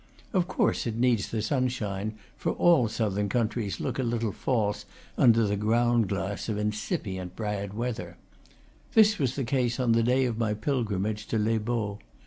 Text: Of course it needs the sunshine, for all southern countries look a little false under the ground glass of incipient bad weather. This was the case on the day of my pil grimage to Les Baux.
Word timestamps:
Of 0.33 0.47
course 0.47 0.87
it 0.87 0.95
needs 0.95 1.27
the 1.29 1.43
sunshine, 1.43 2.15
for 2.35 2.53
all 2.53 2.87
southern 2.87 3.29
countries 3.29 3.79
look 3.79 3.99
a 3.99 4.01
little 4.01 4.31
false 4.31 4.85
under 5.15 5.45
the 5.45 5.55
ground 5.55 6.09
glass 6.09 6.49
of 6.49 6.57
incipient 6.57 7.35
bad 7.35 7.75
weather. 7.75 8.17
This 8.95 9.19
was 9.19 9.35
the 9.35 9.43
case 9.43 9.79
on 9.79 9.91
the 9.91 10.01
day 10.01 10.25
of 10.25 10.39
my 10.39 10.55
pil 10.55 10.83
grimage 10.83 11.27
to 11.27 11.37
Les 11.37 11.59
Baux. 11.59 11.99